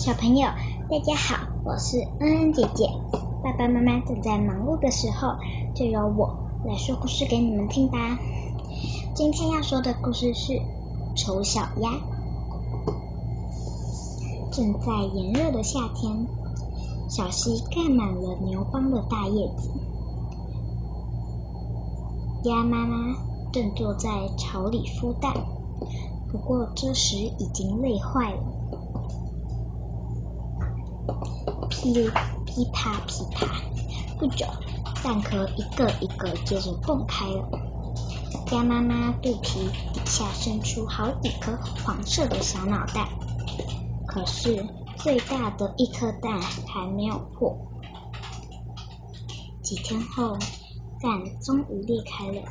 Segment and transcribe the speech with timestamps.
[0.00, 0.48] 小朋友，
[0.88, 2.88] 大家好，我是恩恩姐姐。
[3.44, 5.34] 爸爸妈妈正在忙碌的时候，
[5.74, 8.18] 就由我来说故事给你们听吧。
[9.14, 10.52] 今天要说的故事是
[11.14, 11.90] 《丑小鸭》。
[14.50, 16.26] 正在炎热的夏天，
[17.10, 19.70] 小溪盖满了牛帮的大叶子。
[22.44, 23.18] 鸭妈妈
[23.52, 24.08] 正坐在
[24.38, 25.34] 巢里孵蛋，
[26.32, 28.59] 不过这时已经累坏了。
[31.82, 31.94] 噼
[32.44, 33.46] 噼啪噼啪，
[34.18, 34.46] 不久，
[35.02, 37.48] 蛋壳一个一个接着蹦开了。
[38.52, 43.08] 鸭妈妈肚皮底下伸出好几颗黄色的小脑袋，
[44.06, 44.66] 可是
[44.98, 47.56] 最大的一颗蛋还没有破。
[49.62, 50.36] 几天后，
[51.00, 52.42] 蛋终于裂开了，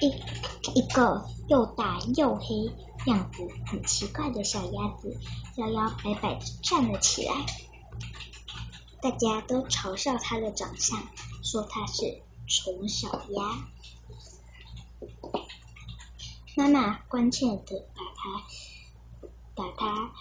[0.00, 2.72] 一一个又大又黑、
[3.04, 5.20] 样子很奇怪的小鸭子
[5.56, 7.34] 摇摇摆摆地站了起来。
[9.00, 11.00] 大家都嘲笑它的长相，
[11.42, 13.68] 说它是丑小鸭。
[16.56, 18.44] 妈妈关切的把它
[19.54, 20.12] 把它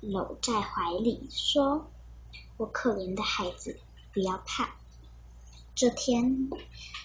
[0.00, 1.90] 搂在怀里，说
[2.58, 3.80] ：“我可怜的孩子，
[4.12, 4.76] 不要怕。
[5.74, 6.50] 这天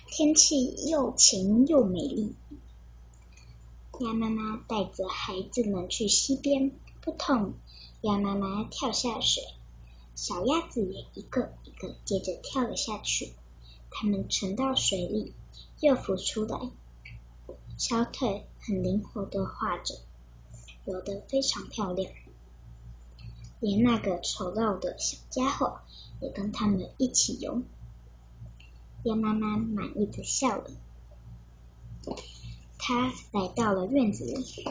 [0.08, 2.36] 天气又晴又美丽。”
[4.02, 6.72] 鸭妈妈带着孩子们去溪边，
[7.02, 7.54] 扑通，
[8.02, 9.44] 鸭妈妈跳下水。
[10.16, 13.34] 小鸭子也一个一个接着跳了下去，
[13.90, 15.34] 它们沉到水里，
[15.80, 16.70] 又浮出来，
[17.78, 19.96] 小腿很灵活的画着，
[20.86, 22.12] 游得非常漂亮。
[23.60, 25.82] 连那个丑陋的小家伙
[26.20, 27.62] 也跟他们一起游。
[29.04, 30.72] 鸭妈妈满意的笑了。
[32.78, 34.66] 它来到了院子里，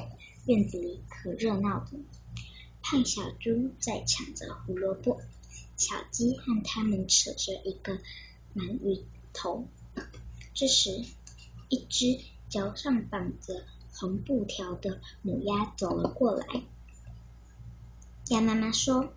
[0.46, 1.90] 院子里可热闹了。
[2.90, 5.20] 胖小猪在抢着胡萝卜。
[5.76, 8.00] 小鸡和它们扯着一个
[8.52, 9.68] 鳗鱼头。
[10.52, 11.04] 这时，
[11.68, 16.64] 一只脚上绑着红布条的母鸭走了过来。
[18.30, 19.12] 鸭妈妈说：“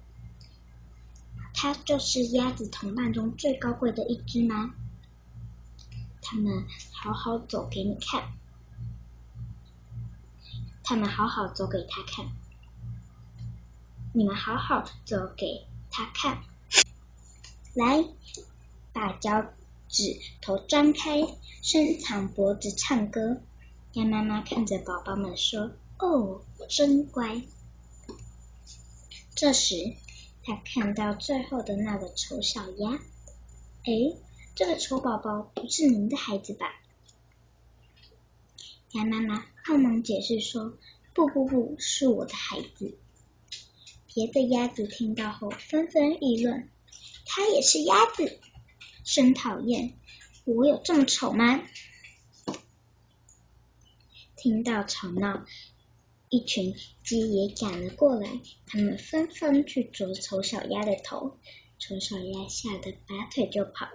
[1.55, 4.75] 它就是鸭子同伴中最高贵的一只吗？”
[6.21, 8.33] 它们好好走给你看。
[10.83, 12.27] 它们好好走给他看。
[14.15, 16.43] 你们好好走给他看。
[17.73, 18.05] 来，
[18.93, 19.43] 把脚
[19.89, 21.23] 趾头张开，
[21.63, 23.41] 伸长脖子唱歌。
[23.93, 27.41] 鸭妈妈看着宝宝们说：“哦，真乖。”
[29.33, 29.95] 这时，
[30.43, 32.91] 他看到最后的那个丑小鸭。
[33.83, 34.15] 哎，
[34.53, 36.67] 这个丑宝宝不是您的孩子吧？
[38.91, 40.77] 鸭妈妈慌忙解释说
[41.15, 42.95] ：“不不不，是我的孩子。”
[44.13, 46.69] 别的鸭子听到后纷纷议论。
[47.25, 48.39] 它也是鸭子，
[49.03, 49.93] 真讨厌！
[50.45, 51.61] 我有这么丑吗？
[54.35, 55.45] 听到吵闹，
[56.29, 61.37] 一群鸡也赶了过来，他们纷纷去啄丑小鸭的头，
[61.79, 63.87] 丑小鸭吓得拔腿就跑。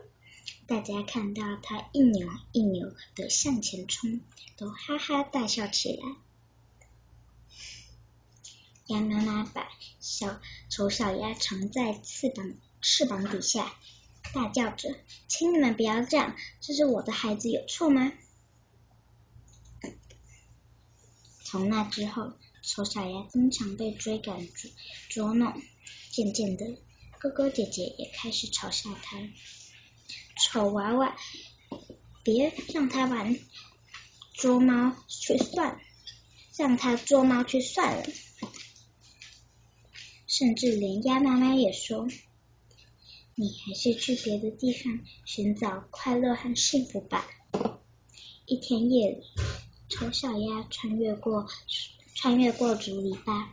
[0.67, 4.21] 大家看到它一扭一扭的向前冲，
[4.57, 6.28] 都哈哈大笑起来。
[8.89, 9.69] 鸭妈妈把
[10.01, 12.55] 小丑小鸭藏在翅膀。
[12.81, 13.75] 翅膀底下，
[14.33, 14.95] 大叫着
[15.27, 18.13] ：“请你们不要这样，这是我的孩子，有错吗？”
[21.43, 24.71] 从那之后，丑小鸭经常被追赶捉
[25.09, 25.61] 捉弄，
[26.13, 26.79] 渐渐的，
[27.19, 29.19] 哥哥姐姐也开始嘲笑他
[30.41, 31.17] ：“丑娃娃，
[32.23, 33.37] 别让他玩
[34.35, 35.81] 捉猫去算，
[36.57, 38.07] 让他捉猫去算了。”
[40.39, 42.07] 甚至连鸭妈妈也说。
[43.35, 47.27] 你还是去别的地方寻找快乐和幸福吧。
[48.47, 49.25] 一天夜里，
[49.89, 51.49] 丑小鸭穿越过
[52.15, 53.49] 穿越过竹篱笆，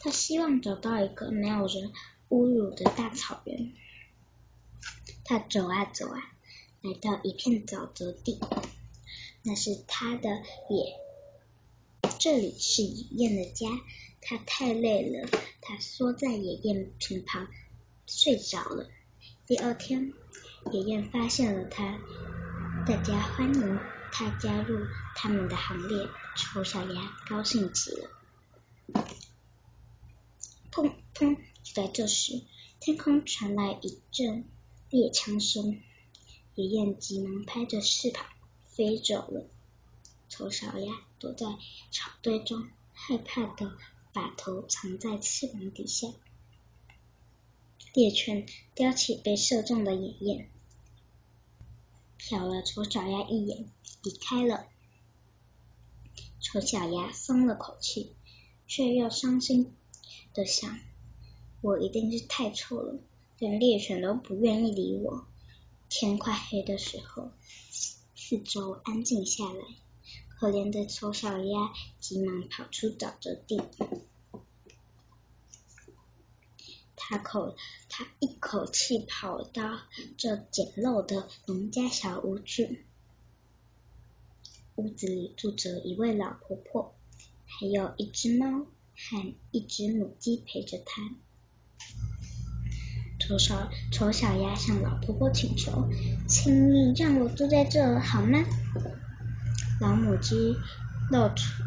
[0.00, 1.92] 它希望找到一个没有人
[2.30, 3.74] 侮辱的大草原。
[5.26, 6.32] 它走啊走啊，
[6.80, 8.40] 来到一片沼泽地，
[9.42, 10.96] 那是它的野，
[12.18, 13.68] 这里是野雁的家。
[14.26, 15.28] 他太累了，
[15.60, 17.46] 他缩在野雁身旁
[18.06, 18.88] 睡着了。
[19.46, 20.14] 第二天，
[20.72, 21.98] 野雁发现了它，
[22.86, 23.78] 大家欢迎
[24.10, 26.08] 他加入他们的行列。
[26.36, 28.10] 丑小鸭高兴极了。
[30.72, 31.36] 砰砰！
[31.62, 32.42] 就在这时，
[32.80, 34.48] 天空传来一阵
[34.90, 35.80] 猎枪声，
[36.54, 38.24] 野雁急忙拍着翅膀
[38.66, 39.46] 飞走了。
[40.28, 41.46] 丑小鸭躲在
[41.92, 43.76] 草堆中，害怕的
[44.14, 46.08] 把头藏在翅膀底下。
[47.92, 50.48] 猎犬叼起被射中的野雁，
[52.18, 53.68] 瞟了丑小鸭一眼，
[54.02, 54.66] 离开了。
[56.40, 58.14] 丑小鸭松了口气，
[58.66, 59.74] 却又伤心
[60.32, 60.78] 的想：
[61.60, 62.98] 我一定是太臭了，
[63.38, 65.26] 连猎犬都不愿意理我。
[65.88, 67.30] 天快黑的时候，
[68.16, 69.64] 四周安静下来，
[70.44, 73.62] 可怜的丑小鸭急忙跑出沼泽地。
[76.96, 77.56] 他口，
[77.88, 79.80] 他一口气跑到
[80.18, 82.84] 这简陋的农家小屋去。
[84.74, 86.94] 屋子里住着一位老婆婆，
[87.46, 91.10] 还有一只猫和一只母鸡陪着她。
[93.18, 95.88] 丑小丑小鸭向老婆婆请求
[96.28, 98.44] ：“请你让我住在这儿好吗？”
[99.80, 100.56] 老母鸡
[101.10, 101.62] 露出，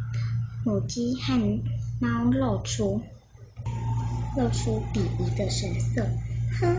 [0.65, 1.61] 母鸡和
[1.99, 3.01] 猫露出。
[4.35, 6.07] 露出鄙夷的神色，
[6.59, 6.77] 哼，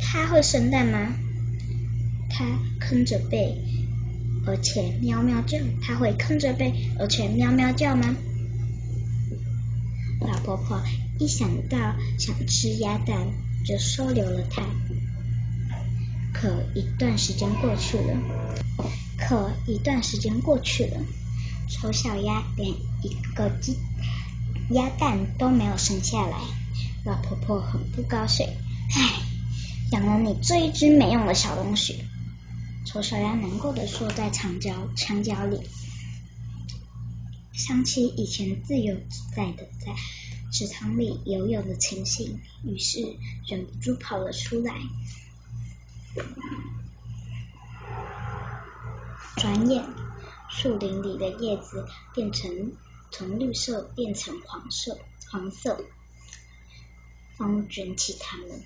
[0.00, 1.14] 它会生蛋吗？
[2.28, 2.44] 它
[2.80, 3.56] 吭着背，
[4.44, 5.58] 而且喵喵叫。
[5.80, 8.16] 它会吭着背，而且喵喵叫吗？
[10.20, 10.82] 老婆婆
[11.20, 13.16] 一想到想吃鸭蛋，
[13.64, 14.64] 就收留了它。
[16.32, 18.12] 可一段时间过去了，
[19.28, 21.00] 可一段时间过去了，
[21.68, 22.70] 丑小鸭连
[23.02, 23.76] 一个鸡。
[24.70, 26.38] 鸭蛋都没有生下来，
[27.04, 28.46] 老婆婆很不高兴。
[28.94, 29.20] 唉，
[29.90, 32.04] 养了你这一只没用的小东西。
[32.84, 35.60] 丑小鸭难过的缩在墙角墙角里，
[37.52, 39.92] 想起以前自由自在的在
[40.52, 43.00] 池塘里游泳的情形，于是
[43.48, 44.74] 忍不住跑了出来。
[49.36, 49.84] 转眼，
[50.48, 52.72] 树林里的叶子变成。
[53.08, 54.98] 从绿色变成黄色，
[55.30, 55.86] 黄色，
[57.36, 58.62] 风卷起它们，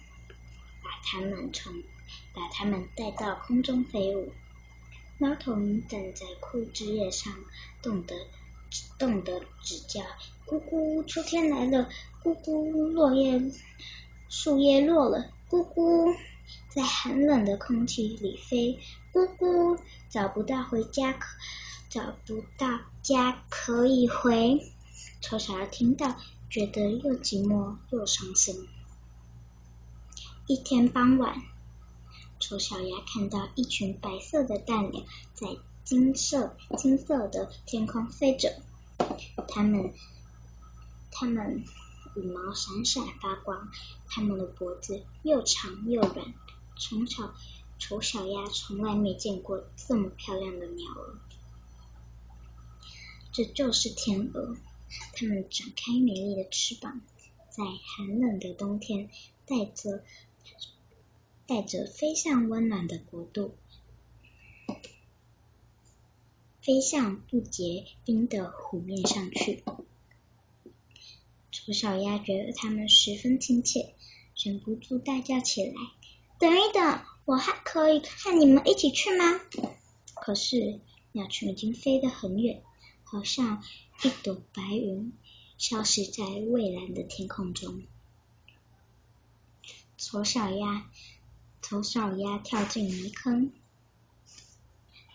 [0.83, 1.73] 把它们从
[2.33, 4.33] 把它们带到空中飞舞。
[5.19, 7.33] 猫头鹰站在枯枝叶上，
[7.83, 8.17] 冻得
[8.99, 10.01] 冻得直叫
[10.49, 11.89] ：“咕咕，秋天来了！
[12.25, 13.41] 咕咕，落叶
[14.31, 15.31] 树叶落了！
[15.51, 16.17] 咕咕，
[16.71, 18.79] 在寒冷的空气里飞！
[19.13, 19.79] 咕咕，
[20.09, 21.37] 找不到回家可。”
[21.91, 22.69] 找不到
[23.03, 24.71] 家可以回，
[25.21, 26.17] 丑小鸭听到，
[26.49, 28.69] 觉得又寂寞又伤心。
[30.47, 31.43] 一天傍晚，
[32.39, 35.03] 丑小鸭看到一群白色的蛋鸟
[35.35, 35.49] 在
[35.83, 38.63] 金色金色的天空飞着，
[39.49, 39.93] 它们
[41.11, 41.65] 它们
[42.15, 43.69] 羽毛闪闪发光，
[44.09, 46.33] 它们的脖子又长又软，
[46.81, 47.35] 从小
[47.79, 51.19] 丑小鸭从来没见过这么漂亮的鸟儿。
[53.33, 54.57] 这就是天鹅，
[55.13, 57.03] 它们展开美丽的翅膀，
[57.51, 59.11] 在寒冷的冬天，
[59.45, 60.03] 带着
[61.47, 63.55] 带着飞向温暖的国度，
[66.63, 69.63] 飞向不结冰的湖面上去。
[71.53, 73.95] 丑小鸭觉得它们十分亲切，
[74.35, 75.75] 忍不住大叫起来
[76.41, 79.41] ：“等一等，我还可以和你们一起去吗？”
[80.17, 80.81] 可是
[81.13, 82.61] 鸟群已经飞得很远。
[83.03, 83.65] 好像
[84.05, 85.13] 一朵白云
[85.59, 87.83] 消失在蔚蓝的天空中。
[89.99, 90.89] 丑小鸭，
[91.61, 93.51] 丑小鸭跳进泥坑，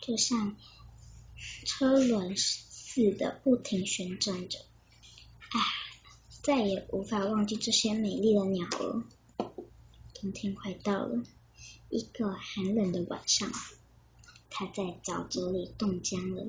[0.02, 0.58] 就像
[1.64, 4.60] 车轮似的不停旋转着。
[5.52, 5.62] 唉，
[6.44, 9.04] 再也无法忘记这些美丽的鸟儿。
[10.26, 11.24] 冬天快到了，
[11.92, 13.48] 一个寒冷的晚上，
[14.50, 16.48] 他在沼泽里冻僵了。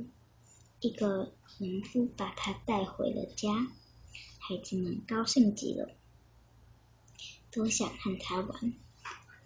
[0.81, 3.71] 一个农夫把他带回了家，
[4.39, 5.91] 孩子们高兴极了，
[7.51, 8.73] 都想和他玩。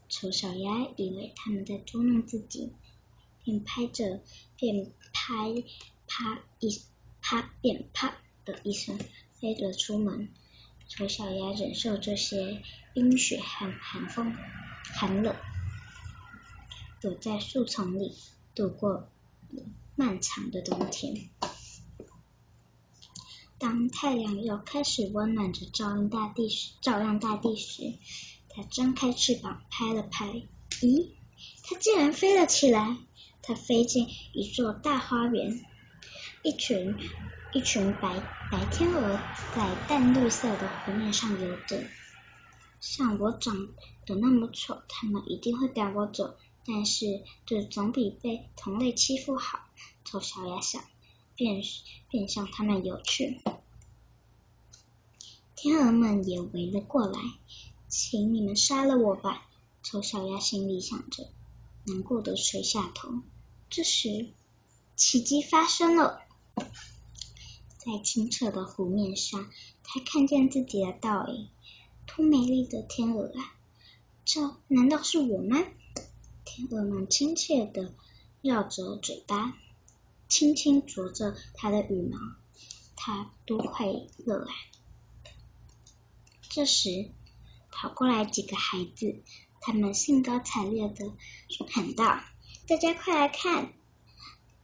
[0.09, 2.71] 丑小鸭以为他们在捉弄自己，
[3.43, 4.23] 便拍着，
[4.55, 5.65] 便拍
[6.07, 6.81] 啪一
[7.21, 8.97] 啪便啪的一声
[9.41, 10.29] 飞了出门。
[10.91, 14.37] 丑小鸭忍受这些冰雪和寒风、
[14.83, 15.37] 寒冷，
[17.01, 18.19] 躲在树丛里
[18.55, 19.09] 度过。
[19.97, 21.29] 漫长的冬天，
[23.59, 27.99] 当太阳又开始温暖着照亮大地时，照亮大地时，
[28.49, 30.43] 它张开翅膀拍了拍，
[30.81, 31.11] 咦，
[31.63, 32.97] 它竟然飞了起来！
[33.43, 35.65] 它飞进一座大花园，
[36.43, 36.97] 一群
[37.53, 39.19] 一群白白天鹅
[39.57, 41.83] 在淡绿色的湖面上游着。
[42.81, 43.69] 像我长
[44.07, 46.37] 得那么丑，它们一定会赶我走。
[46.65, 49.59] 但是这总比被同类欺负好。
[50.05, 50.85] 丑小鸭想，
[51.35, 51.61] 便
[52.09, 53.41] 便向他们游去。
[55.57, 57.19] 天鹅们也围了过来，
[57.89, 59.49] 请你们杀了我吧！
[59.83, 61.29] 丑小鸭心里想着，
[61.85, 63.09] 难过的垂下头。
[63.69, 64.29] 这时，
[64.95, 66.23] 奇迹发生了，
[67.83, 69.49] 在清澈的湖面上，
[69.83, 71.49] 他看见自己的倒影。
[72.07, 73.57] 多美丽的天鹅啊！
[74.27, 75.57] 这难道是我吗？
[76.45, 77.95] 天鹅们亲切的
[78.43, 79.57] 绕着嘴巴，
[80.29, 82.19] 轻轻啄着它的羽毛，
[82.97, 83.87] 它多快
[84.27, 84.53] 乐啊！
[86.51, 87.11] 这时，
[87.71, 89.23] 跑过来几个孩子，
[89.63, 91.13] 他们兴高采烈的
[91.71, 92.21] 喊道
[92.69, 93.73] ：“大家快来看，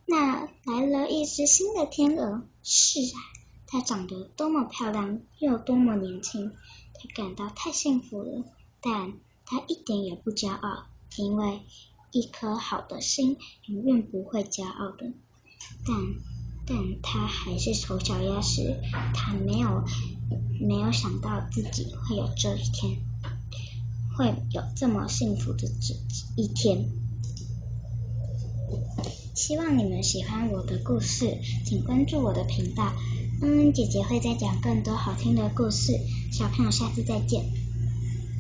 [0.07, 2.43] 那来了一只新的天鹅！
[2.63, 3.19] 是啊，
[3.67, 6.53] 它长得多么漂亮，又多么年轻！
[6.95, 8.45] 他感到太幸福了，
[8.81, 10.87] 但他一点也不骄傲，
[11.17, 11.61] 因为
[12.13, 13.37] 一颗好的心
[13.67, 15.13] 永远不会骄傲的。
[15.85, 15.97] 但
[16.67, 18.81] 但他还是丑小鸭时，
[19.15, 19.85] 他没有。”
[20.59, 22.99] 没有想到自己会有这一天，
[24.17, 25.95] 会有这么幸福的这
[26.35, 26.91] 一天。
[29.37, 32.91] 希望你们喜欢我的故事，请关注我的频道。
[33.43, 35.93] 嗯，姐姐会再讲更多好听的故事。
[36.33, 37.45] 小朋友，下次再见。